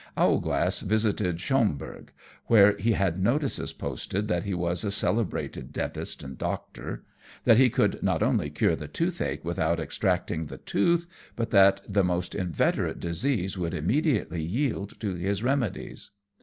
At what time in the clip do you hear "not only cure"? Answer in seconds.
8.01-8.75